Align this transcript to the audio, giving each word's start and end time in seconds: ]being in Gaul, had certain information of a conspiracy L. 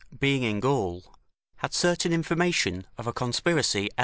]being 0.19 0.41
in 0.41 0.59
Gaul, 0.59 1.15
had 1.57 1.75
certain 1.75 2.11
information 2.11 2.87
of 2.97 3.05
a 3.05 3.13
conspiracy 3.13 3.87
L. 3.95 3.99